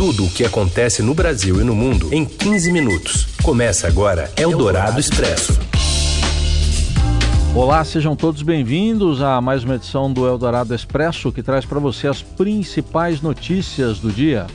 [0.00, 3.26] Tudo o que acontece no Brasil e no mundo em 15 minutos.
[3.42, 5.60] Começa agora Eldorado Expresso.
[7.54, 12.08] Olá, sejam todos bem-vindos a mais uma edição do Eldorado Expresso que traz para você
[12.08, 14.46] as principais notícias do dia.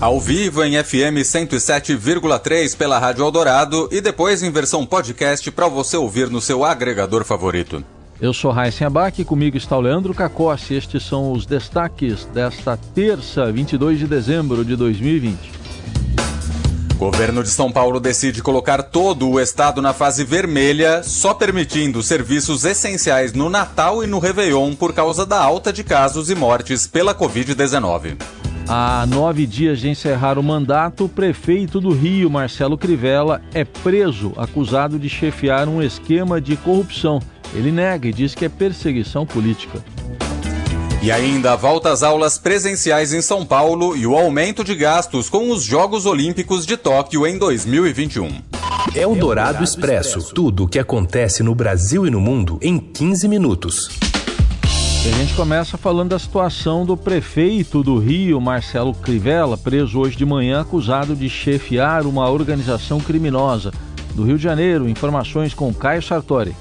[0.00, 5.96] Ao vivo em FM 107,3 pela Rádio Eldorado e depois em versão podcast para você
[5.96, 7.84] ouvir no seu agregador favorito.
[8.20, 10.74] Eu sou Raíssa Abac e comigo está o Leandro Cacossi.
[10.74, 15.50] Estes são os destaques desta terça, 22 de dezembro de 2020.
[16.98, 22.66] Governo de São Paulo decide colocar todo o estado na fase vermelha, só permitindo serviços
[22.66, 27.14] essenciais no Natal e no Réveillon por causa da alta de casos e mortes pela
[27.14, 28.20] Covid-19.
[28.68, 34.34] Há nove dias de encerrar o mandato, o prefeito do Rio, Marcelo Crivella, é preso,
[34.36, 37.18] acusado de chefiar um esquema de corrupção
[37.54, 39.82] ele nega e diz que é perseguição política.
[41.02, 45.50] E ainda volta às aulas presenciais em São Paulo e o aumento de gastos com
[45.50, 48.28] os Jogos Olímpicos de Tóquio em 2021.
[48.94, 50.34] É o Dourado Expresso.
[50.34, 53.88] Tudo o que acontece no Brasil e no mundo em 15 minutos.
[55.02, 60.14] E a gente começa falando da situação do prefeito do Rio, Marcelo Crivella, preso hoje
[60.14, 63.72] de manhã acusado de chefiar uma organização criminosa.
[64.14, 66.54] Do Rio de Janeiro, informações com Caio Sartori.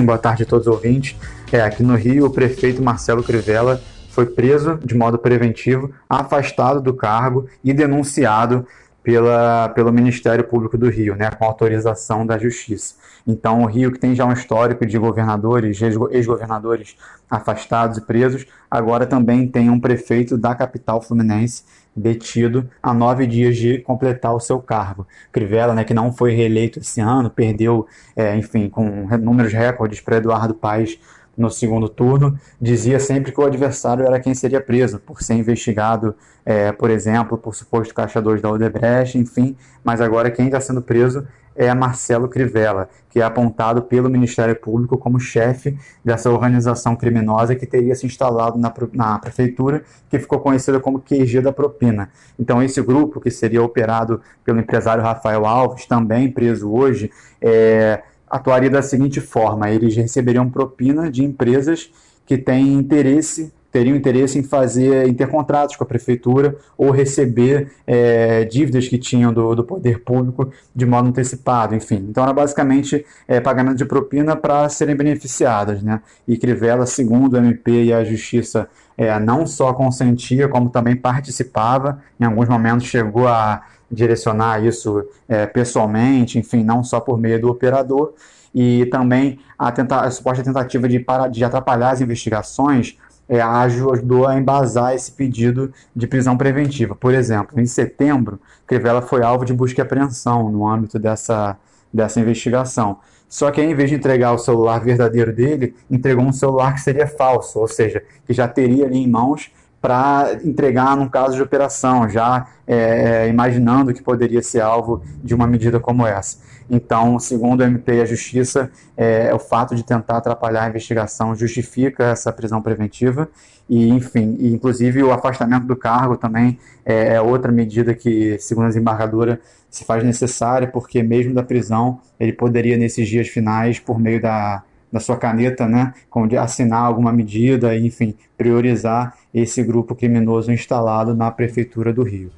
[0.00, 1.16] Boa tarde a todos os ouvintes.
[1.52, 6.94] É, aqui no Rio, o prefeito Marcelo Crivella foi preso de modo preventivo, afastado do
[6.94, 8.66] cargo e denunciado
[9.02, 12.94] pela, pelo Ministério Público do Rio, né, com autorização da Justiça.
[13.26, 16.96] Então, o Rio, que tem já um histórico de governadores, ex-governadores
[17.30, 21.64] afastados e presos, agora também tem um prefeito da capital fluminense
[21.94, 25.06] detido a nove dias de completar o seu cargo.
[25.30, 30.16] Crivella, né, que não foi reeleito esse ano, perdeu, é, enfim, com números recordes para
[30.16, 30.98] Eduardo Paes
[31.36, 36.14] no segundo turno, dizia sempre que o adversário era quem seria preso, por ser investigado,
[36.44, 41.26] é, por exemplo, por suposto caixadores da Odebrecht, enfim, mas agora quem está sendo preso
[41.54, 47.66] é Marcelo Crivella, que é apontado pelo Ministério Público como chefe dessa organização criminosa que
[47.66, 52.10] teria se instalado na, na prefeitura, que ficou conhecida como QG da Propina.
[52.38, 57.10] Então, esse grupo, que seria operado pelo empresário Rafael Alves, também preso hoje,
[57.40, 61.90] é, atuaria da seguinte forma: eles receberiam propina de empresas
[62.24, 68.86] que têm interesse teriam interesse em fazer intercontratos com a prefeitura ou receber é, dívidas
[68.86, 72.06] que tinham do, do, poder público de modo antecipado, enfim.
[72.10, 76.02] Então era basicamente é, pagamento de propina para serem beneficiadas, né?
[76.28, 82.02] E Crivella, segundo o MP e a Justiça, é, não só consentia, como também participava,
[82.20, 87.48] em alguns momentos chegou a direcionar isso é, pessoalmente, enfim, não só por meio do
[87.48, 88.12] operador,
[88.54, 94.26] e também a, tenta a suposta tentativa de, para, de atrapalhar as investigações é, ajudou
[94.26, 96.94] a embasar esse pedido de prisão preventiva.
[96.94, 101.56] Por exemplo, em setembro, Crivella foi alvo de busca e apreensão no âmbito dessa,
[101.92, 102.98] dessa investigação.
[103.28, 107.06] Só que, em vez de entregar o celular verdadeiro dele, entregou um celular que seria
[107.06, 109.50] falso, ou seja, que já teria ali em mãos
[109.82, 115.44] para entregar num caso de operação, já é, imaginando que poderia ser alvo de uma
[115.44, 116.38] medida como essa.
[116.70, 121.34] Então, segundo o MP e a Justiça, é, o fato de tentar atrapalhar a investigação
[121.34, 123.28] justifica essa prisão preventiva
[123.68, 128.66] e, enfim, e, inclusive o afastamento do cargo também é, é outra medida que, segundo
[128.66, 133.98] a desembargadora, se faz necessária, porque mesmo da prisão, ele poderia, nesses dias finais, por
[133.98, 135.94] meio da da sua caneta, né,
[136.28, 142.30] de assinar alguma medida, enfim, priorizar esse grupo criminoso instalado na prefeitura do Rio.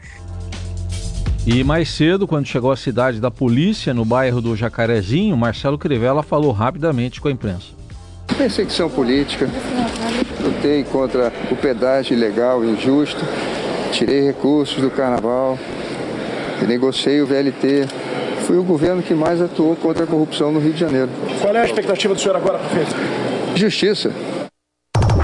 [1.46, 6.22] E mais cedo, quando chegou à cidade da polícia, no bairro do Jacarezinho, Marcelo Crivella
[6.22, 7.74] falou rapidamente com a imprensa.
[8.38, 9.46] Perseguição política,
[10.40, 13.20] lutei contra o pedágio ilegal, injusto,
[13.92, 15.58] tirei recursos do carnaval,
[16.66, 17.86] negociei o VLT,
[18.46, 21.10] Fui o governo que mais atuou contra a corrupção no Rio de Janeiro.
[21.40, 22.94] Qual é a expectativa do senhor agora, prefeito?
[23.56, 24.12] Justiça.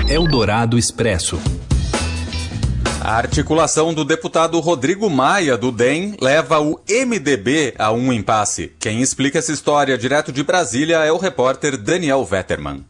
[0.08, 1.38] Eldorado Expresso.
[3.02, 8.72] A articulação do deputado Rodrigo Maia, do DEM, leva o MDB a um impasse.
[8.78, 12.84] Quem explica essa história direto de Brasília é o repórter Daniel Vetterman.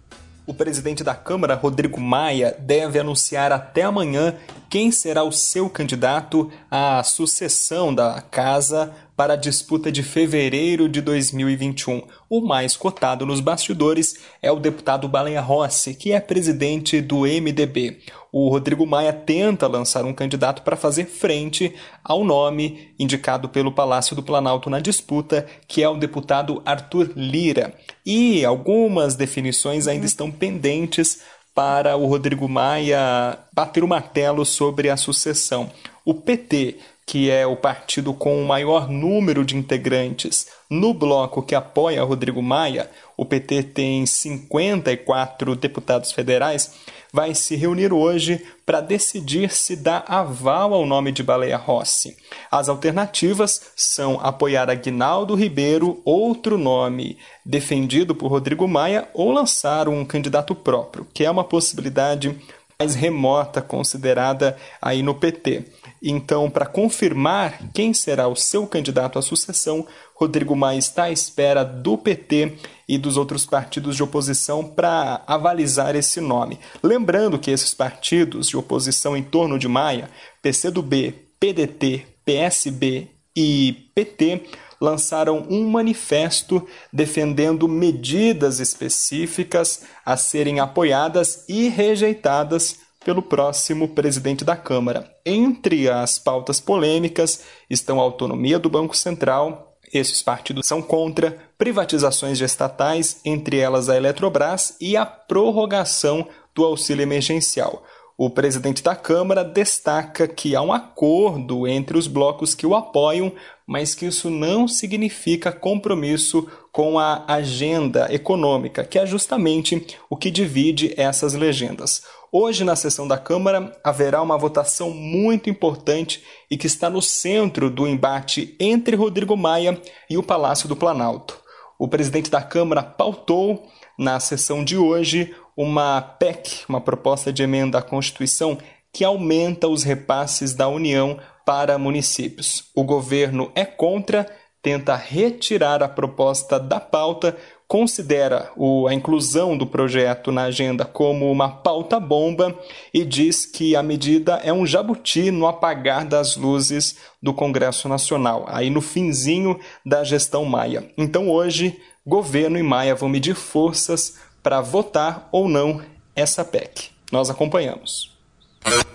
[0.46, 4.34] O presidente da Câmara, Rodrigo Maia, deve anunciar até amanhã
[4.69, 11.02] quem será o seu candidato à sucessão da casa para a disputa de fevereiro de
[11.02, 12.05] 2021.
[12.26, 17.99] O mais cotado nos bastidores é o deputado Baleia Rossi, que é presidente do MDB.
[18.32, 24.17] O Rodrigo Maia tenta lançar um candidato para fazer frente ao nome indicado pelo Palácio
[24.17, 27.75] do Planalto na disputa, que é o deputado Arthur Lira.
[28.06, 31.20] E algumas definições ainda estão pendentes
[31.55, 35.70] para o Rodrigo Maia bater o martelo sobre a sucessão.
[36.06, 36.78] O PT,
[37.10, 42.40] que é o partido com o maior número de integrantes no bloco que apoia Rodrigo
[42.40, 46.70] Maia, o PT tem 54 deputados federais,
[47.12, 52.16] vai se reunir hoje para decidir se dá aval ao nome de Baleia Rossi.
[52.48, 60.04] As alternativas são apoiar Aguinaldo Ribeiro, outro nome defendido por Rodrigo Maia, ou lançar um
[60.04, 62.38] candidato próprio, que é uma possibilidade
[62.80, 65.64] mais remota considerada aí no PT.
[66.02, 71.62] Então, para confirmar quem será o seu candidato à sucessão, Rodrigo Maia está à espera
[71.62, 72.54] do PT
[72.88, 76.58] e dos outros partidos de oposição para avalizar esse nome.
[76.82, 80.08] Lembrando que esses partidos de oposição em torno de Maia,
[80.40, 84.42] PCdoB, PDT, PSB e PT,
[84.80, 94.56] lançaram um manifesto defendendo medidas específicas a serem apoiadas e rejeitadas pelo próximo presidente da
[94.56, 95.10] Câmara.
[95.24, 99.76] Entre as pautas polêmicas estão a autonomia do Banco Central.
[99.92, 106.64] Esses partidos são contra privatizações de estatais, entre elas a Eletrobras, e a prorrogação do
[106.64, 107.82] auxílio emergencial.
[108.22, 113.32] O presidente da Câmara destaca que há um acordo entre os blocos que o apoiam,
[113.67, 120.31] mas que isso não significa compromisso com a agenda econômica, que é justamente o que
[120.31, 122.02] divide essas legendas.
[122.31, 127.70] Hoje, na sessão da Câmara, haverá uma votação muito importante e que está no centro
[127.70, 129.81] do embate entre Rodrigo Maia
[130.11, 131.40] e o Palácio do Planalto.
[131.78, 133.66] O presidente da Câmara pautou,
[133.99, 138.56] na sessão de hoje, uma PEC, uma proposta de emenda à Constituição,
[138.90, 142.70] que aumenta os repasses da União para municípios.
[142.74, 144.26] O governo é contra,
[144.62, 147.36] tenta retirar a proposta da pauta
[147.70, 148.50] considera
[148.88, 152.58] a inclusão do projeto na agenda como uma pauta bomba
[152.92, 158.44] e diz que a medida é um jabuti no apagar das luzes do Congresso Nacional,
[158.48, 159.56] aí no finzinho
[159.86, 160.90] da gestão Maia.
[160.98, 165.81] Então hoje, governo e Maia vão medir forças para votar ou não
[166.14, 166.90] essa PEC.
[167.10, 168.10] Nós acompanhamos.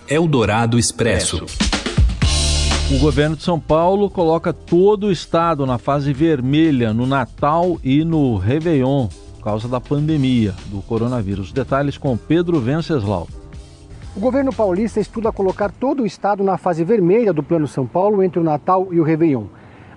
[0.08, 1.44] Eldorado Expresso.
[2.88, 8.04] O governo de São Paulo coloca todo o estado na fase vermelha no Natal e
[8.04, 11.50] no Réveillon, por causa da pandemia do coronavírus.
[11.50, 13.26] Detalhes com Pedro Venceslau.
[14.14, 18.22] O governo paulista estuda colocar todo o estado na fase vermelha do Plano São Paulo
[18.22, 19.46] entre o Natal e o Réveillon.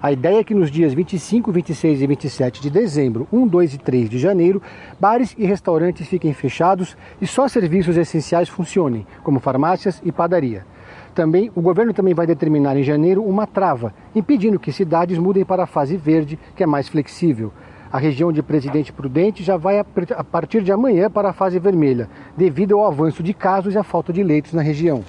[0.01, 3.77] A ideia é que nos dias 25, 26 e 27 de dezembro, 1, 2 e
[3.77, 4.61] 3 de janeiro,
[4.97, 10.65] bares e restaurantes fiquem fechados e só serviços essenciais funcionem, como farmácias e padaria.
[11.13, 15.63] Também, o governo também vai determinar em janeiro uma trava, impedindo que cidades mudem para
[15.63, 17.51] a fase verde, que é mais flexível.
[17.91, 22.07] A região de Presidente Prudente já vai a partir de amanhã para a fase vermelha,
[22.37, 25.03] devido ao avanço de casos e à falta de leitos na região.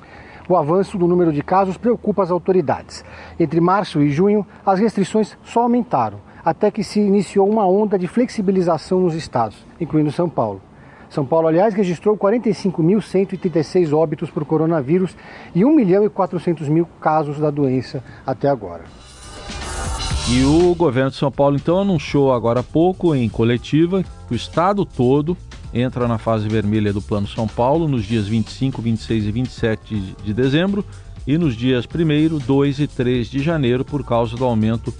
[0.50, 3.04] O avanço do número de casos preocupa as autoridades.
[3.38, 8.08] Entre março e junho, as restrições só aumentaram, até que se iniciou uma onda de
[8.08, 10.60] flexibilização nos estados, incluindo São Paulo.
[11.08, 15.16] São Paulo, aliás, registrou 45.136 óbitos por coronavírus
[15.54, 18.82] e 1 milhão e 400 mil casos da doença até agora.
[20.28, 24.36] E o governo de São Paulo, então, anunciou agora há pouco, em coletiva, que o
[24.36, 25.36] estado todo
[25.72, 30.34] entra na fase vermelha do Plano São Paulo nos dias 25, 26 e 27 de
[30.34, 30.84] dezembro
[31.26, 34.92] e nos dias 1, 2 e 3 de janeiro por causa do aumento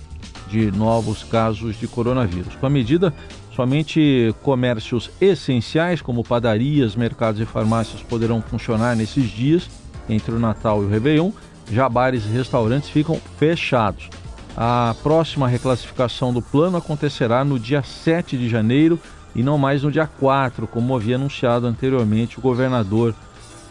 [0.49, 2.55] de novos casos de coronavírus.
[2.57, 3.15] Com a medida,
[3.55, 9.69] Somente comércios essenciais, como padarias, mercados e farmácias, poderão funcionar nesses dias,
[10.09, 11.31] entre o Natal e o Réveillon.
[11.71, 14.09] Já bares e restaurantes ficam fechados.
[14.57, 18.99] A próxima reclassificação do plano acontecerá no dia 7 de janeiro
[19.35, 23.15] e não mais no dia 4, como havia anunciado anteriormente o governador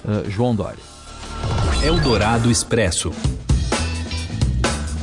[0.05, 0.83] uh, João Dória.
[1.83, 3.11] Eldorado Expresso.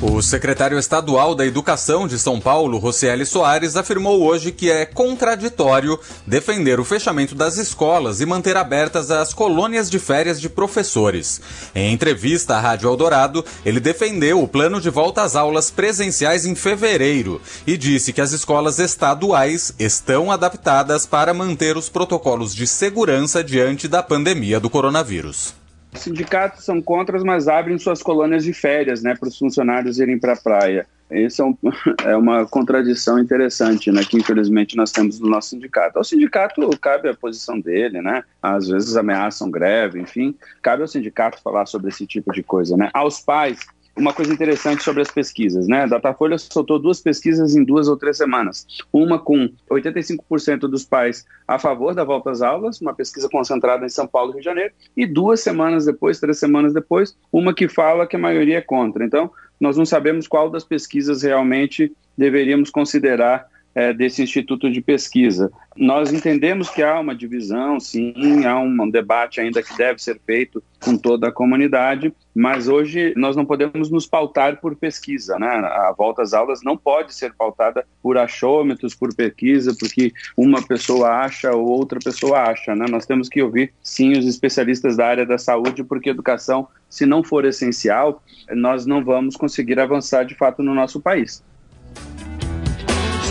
[0.03, 5.99] O secretário estadual da Educação de São Paulo, Rocieli Soares, afirmou hoje que é contraditório
[6.27, 11.41] defender o fechamento das escolas e manter abertas as colônias de férias de professores.
[11.75, 16.55] Em entrevista à Rádio Eldorado, ele defendeu o plano de volta às aulas presenciais em
[16.55, 23.43] fevereiro e disse que as escolas estaduais estão adaptadas para manter os protocolos de segurança
[23.43, 25.55] diante da pandemia do coronavírus.
[25.97, 30.19] Os sindicatos são contra, mas abrem suas colônias de férias, né, para os funcionários irem
[30.19, 30.87] para a praia.
[31.11, 31.57] Isso é, um,
[32.05, 35.97] é, uma contradição interessante, né, que infelizmente nós temos no nosso sindicato.
[35.97, 41.41] Ao sindicato cabe a posição dele, né, às vezes ameaçam greve, enfim, cabe ao sindicato
[41.43, 42.91] falar sobre esse tipo de coisa, né.
[42.93, 43.61] Aos pais,
[43.97, 45.87] uma coisa interessante sobre as pesquisas, né?
[45.87, 48.67] Datafolha soltou duas pesquisas em duas ou três semanas.
[48.93, 53.89] Uma com 85% dos pais a favor da volta às aulas, uma pesquisa concentrada em
[53.89, 57.69] São Paulo e Rio de Janeiro, e duas semanas depois, três semanas depois, uma que
[57.69, 59.05] fala que a maioria é contra.
[59.05, 63.47] Então, nós não sabemos qual das pesquisas realmente deveríamos considerar
[63.77, 65.53] é, desse instituto de pesquisa.
[65.77, 70.63] Nós entendemos que há uma divisão, sim, há um debate ainda que deve ser feito
[70.83, 75.49] com toda a comunidade, mas hoje nós não podemos nos pautar por pesquisa, né?
[75.49, 81.11] A volta às aulas não pode ser pautada por achômetros, por pesquisa, porque uma pessoa
[81.11, 82.87] acha ou outra pessoa acha, né?
[82.89, 87.23] Nós temos que ouvir, sim, os especialistas da área da saúde, porque educação, se não
[87.23, 88.23] for essencial,
[88.55, 91.45] nós não vamos conseguir avançar de fato no nosso país.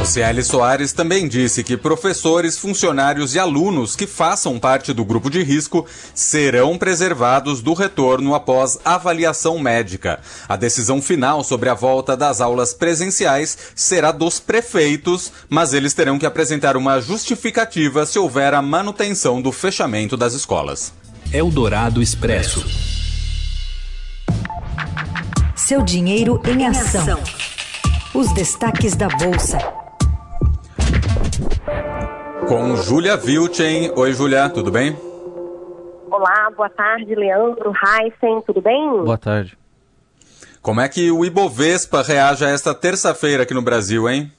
[0.03, 5.43] Ciele Soares também disse que professores, funcionários e alunos que façam parte do grupo de
[5.43, 10.19] risco serão preservados do retorno após avaliação médica.
[10.47, 16.19] A decisão final sobre a volta das aulas presenciais será dos prefeitos, mas eles terão
[16.19, 20.93] que apresentar uma justificativa se houver a manutenção do fechamento das escolas.
[21.33, 22.65] Eldorado Expresso.
[25.55, 27.19] Seu dinheiro em ação.
[28.13, 29.84] Os destaques da Bolsa.
[32.47, 33.91] Com Júlia Vilchen.
[33.95, 34.95] Oi, Júlia, tudo bem?
[36.11, 38.87] Olá, boa tarde, Leandro, Heisen, tudo bem?
[39.03, 39.57] Boa tarde.
[40.61, 44.31] Como é que o Ibovespa reage a esta terça-feira aqui no Brasil, hein?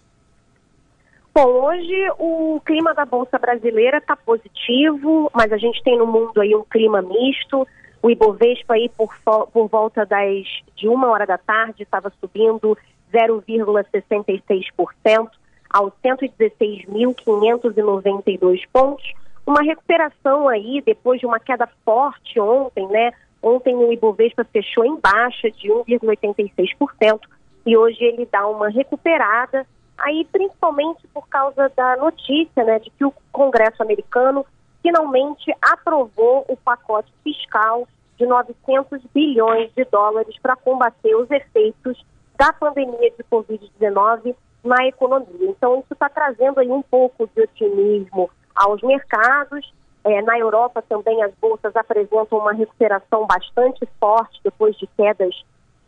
[1.35, 6.41] Bom, hoje o clima da Bolsa Brasileira está positivo, mas a gente tem no mundo
[6.41, 7.69] aí um clima misto.
[8.01, 9.13] O Ibovespa aí por,
[9.53, 10.47] por volta das
[10.77, 12.79] de uma hora da tarde estava subindo
[13.13, 15.29] 0,66%
[15.71, 19.13] aos 116.592 pontos,
[19.47, 23.13] uma recuperação aí depois de uma queda forte ontem, né?
[23.43, 27.21] Ontem o Ibovespa fechou em baixa de 1,86%
[27.65, 29.65] e hoje ele dá uma recuperada,
[29.99, 34.47] aí principalmente por causa da notícia, né, de que o Congresso americano
[34.83, 42.03] finalmente aprovou o pacote fiscal de 900 bilhões de dólares para combater os efeitos
[42.37, 44.35] da pandemia de Covid-19
[44.67, 45.49] na economia.
[45.49, 49.73] Então, isso está trazendo aí um pouco de otimismo aos mercados.
[50.05, 55.35] É, na Europa também as bolsas apresentam uma recuperação bastante forte depois de quedas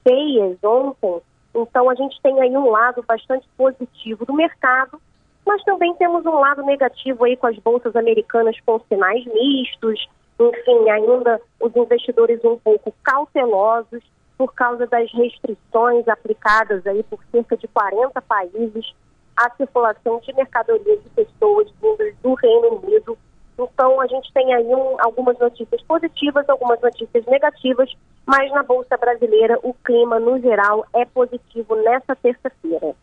[0.03, 1.21] feias ontem.
[1.55, 5.01] Então, a gente tem aí um lado bastante positivo do mercado,
[5.47, 10.09] mas também temos um lado negativo aí com as bolsas americanas com sinais mistos,
[10.39, 14.03] enfim, ainda os investidores um pouco cautelosos
[14.39, 18.95] por causa das restrições aplicadas aí por cerca de 40 países
[19.37, 23.19] à circulação de mercadorias e pessoas vindas do Reino Unido.
[23.59, 27.93] Então, a gente tem aí um, algumas notícias positivas, algumas notícias negativas,
[28.25, 32.95] mas na Bolsa Brasileira o clima, no geral, é positivo nessa terça-feira.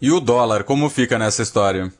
[0.00, 1.90] E o dólar, como fica nessa história?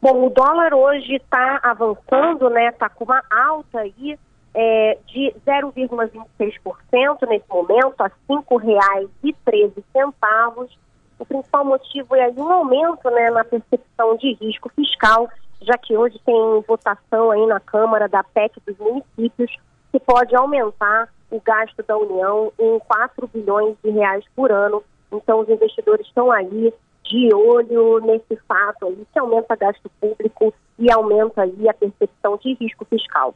[0.00, 2.68] Bom, o dólar hoje está avançando, né?
[2.68, 4.18] Está com uma alta aí
[4.54, 10.70] é, de 0,26% nesse momento, a R$ 5,13.
[11.18, 15.28] O principal motivo é um aumento né, na percepção de risco fiscal,
[15.62, 19.56] já que hoje tem votação aí na Câmara da PEC dos municípios,
[19.90, 24.84] que pode aumentar o gasto da União em 4 bilhões de reais por ano.
[25.12, 26.72] Então, os investidores estão aí
[27.04, 32.54] de olho nesse fato aí, que aumenta gasto público e aumenta aí a percepção de
[32.54, 33.34] risco fiscal.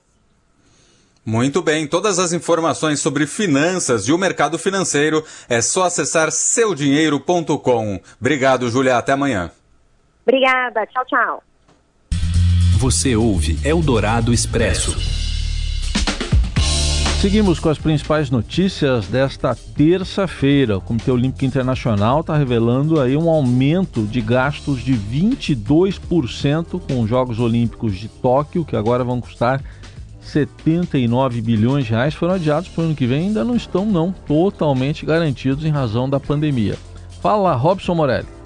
[1.28, 8.00] Muito bem, todas as informações sobre finanças e o mercado financeiro é só acessar seudinheiro.com.
[8.18, 8.96] Obrigado, Julia.
[8.96, 9.50] Até amanhã.
[10.26, 10.86] Obrigada.
[10.86, 11.42] Tchau, tchau.
[12.78, 14.96] Você ouve Eldorado Expresso.
[17.20, 20.78] Seguimos com as principais notícias desta terça-feira.
[20.78, 27.10] O Comitê Olímpico Internacional está revelando aí um aumento de gastos de 22% com os
[27.10, 29.62] Jogos Olímpicos de Tóquio, que agora vão custar
[30.20, 34.12] 79 bilhões de reais foram adiados para o ano que vem ainda não estão não
[34.12, 36.76] totalmente garantidos em razão da pandemia.
[37.20, 38.37] Fala, Robson Morelli.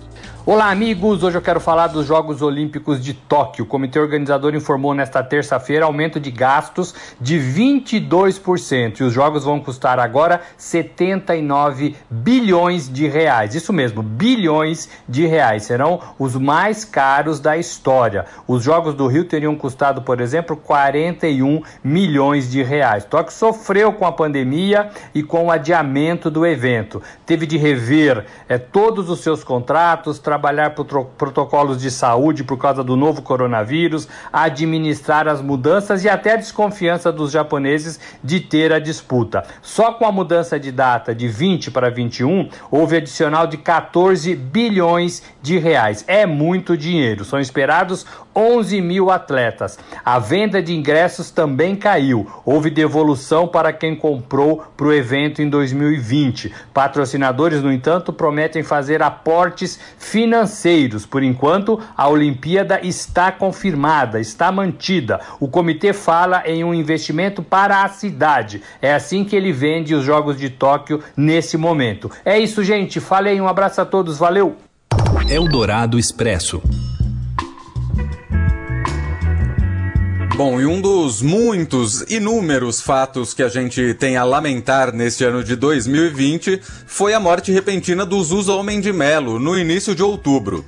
[0.44, 1.22] Olá, amigos!
[1.22, 3.64] Hoje eu quero falar dos Jogos Olímpicos de Tóquio.
[3.64, 9.60] O comitê organizador informou nesta terça-feira aumento de gastos de 22% e os Jogos vão
[9.60, 13.54] custar agora 79 bilhões de reais.
[13.54, 15.62] Isso mesmo, bilhões de reais.
[15.62, 18.24] Serão os mais caros da história.
[18.44, 23.04] Os Jogos do Rio teriam custado, por exemplo, 41 milhões de reais.
[23.04, 27.00] Tóquio sofreu com a pandemia e com o adiamento do evento.
[27.24, 32.96] Teve de rever é, todos os seus contratos, trabalhar protocolos de saúde por causa do
[32.96, 39.44] novo coronavírus, administrar as mudanças e até a desconfiança dos japoneses de ter a disputa.
[39.60, 45.22] Só com a mudança de data de 20 para 21, houve adicional de 14 bilhões
[45.42, 46.02] de reais.
[46.06, 47.26] É muito dinheiro.
[47.26, 49.78] São esperados 11 mil atletas.
[50.04, 52.26] A venda de ingressos também caiu.
[52.44, 56.52] Houve devolução para quem comprou para o evento em 2020.
[56.72, 61.06] Patrocinadores, no entanto, prometem fazer aportes financeiros.
[61.06, 65.20] Por enquanto, a Olimpíada está confirmada, está mantida.
[65.38, 68.62] O comitê fala em um investimento para a cidade.
[68.80, 72.10] É assim que ele vende os Jogos de Tóquio nesse momento.
[72.24, 73.00] É isso, gente.
[73.00, 74.18] Falei, um abraço a todos.
[74.18, 74.56] Valeu!
[75.28, 76.62] Eldorado Expresso.
[80.44, 85.44] Bom, e um dos muitos, inúmeros fatos que a gente tem a lamentar neste ano
[85.44, 90.64] de 2020 foi a morte repentina do Zusa Homem de Melo, no início de outubro.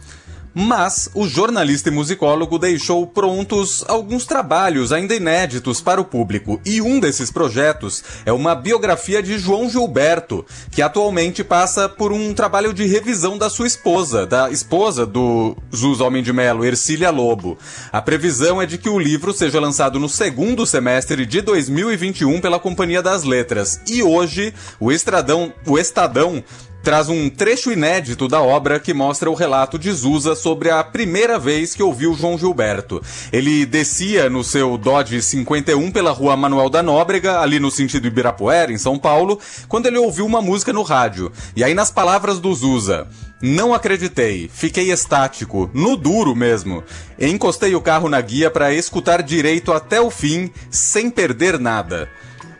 [0.54, 6.80] Mas o jornalista e musicólogo deixou prontos alguns trabalhos ainda inéditos para o público, e
[6.80, 12.73] um desses projetos é uma biografia de João Gilberto, que atualmente passa por um trabalho
[12.73, 17.58] de revisão da sua esposa, da esposa do Jus Homem de Melo, Ercília Lobo.
[17.92, 22.61] A previsão é de que o livro seja lançado no segundo semestre de 2021 pela
[22.61, 23.80] Companhia das Letras.
[23.88, 26.44] E hoje, o Estradão, o Estadão
[26.85, 31.38] traz um trecho inédito da obra que mostra o relato de Zusa sobre a primeira
[31.38, 33.00] vez que ouviu João Gilberto.
[33.33, 38.71] Ele descia no seu Dodge 51 pela rua Manuel da Nóbrega, ali no sentido Ibirapuera,
[38.71, 41.33] em São Paulo, quando ele ouviu uma música no rádio.
[41.57, 43.09] E aí, nas palavras do Zusa.
[43.41, 46.83] Não acreditei, fiquei estático, no duro mesmo.
[47.19, 52.09] Encostei o carro na guia para escutar direito até o fim, sem perder nada.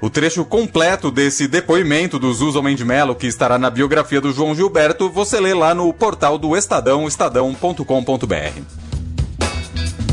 [0.05, 4.35] O trecho completo desse depoimento do Zusa Homem de Melo, que estará na biografia do
[4.35, 8.61] João Gilberto, você lê lá no portal do Estadão, estadão.com.br.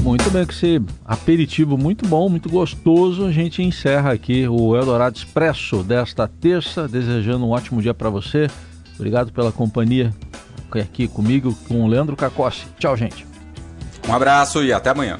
[0.02, 5.18] Muito bem, com esse aperitivo muito bom, muito gostoso, a gente encerra aqui o Eldorado
[5.18, 8.48] Expresso desta terça, desejando um ótimo dia para você.
[8.96, 10.16] Obrigado pela companhia
[10.72, 12.66] aqui comigo, com o Leandro Cacossi.
[12.80, 13.28] Tchau, gente.
[14.08, 15.20] Um abraço e até amanhã.